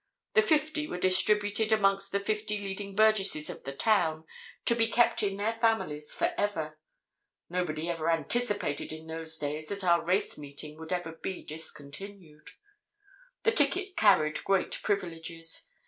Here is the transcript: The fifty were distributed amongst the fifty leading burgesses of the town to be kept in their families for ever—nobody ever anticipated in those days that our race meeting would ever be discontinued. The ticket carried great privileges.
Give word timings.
The 0.33 0.41
fifty 0.41 0.87
were 0.87 0.97
distributed 0.97 1.71
amongst 1.71 2.11
the 2.11 2.19
fifty 2.19 2.57
leading 2.57 2.95
burgesses 2.95 3.51
of 3.51 3.65
the 3.65 3.71
town 3.71 4.25
to 4.65 4.73
be 4.75 4.87
kept 4.87 5.21
in 5.21 5.37
their 5.37 5.53
families 5.53 6.15
for 6.15 6.33
ever—nobody 6.39 7.87
ever 7.87 8.09
anticipated 8.09 8.91
in 8.91 9.05
those 9.05 9.37
days 9.37 9.67
that 9.67 9.83
our 9.83 10.03
race 10.03 10.39
meeting 10.39 10.79
would 10.79 10.91
ever 10.91 11.11
be 11.11 11.43
discontinued. 11.45 12.49
The 13.43 13.51
ticket 13.51 13.95
carried 13.95 14.43
great 14.43 14.81
privileges. 14.81 15.67